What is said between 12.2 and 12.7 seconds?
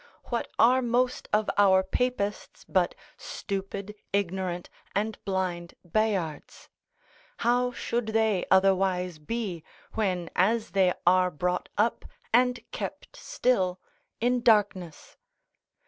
and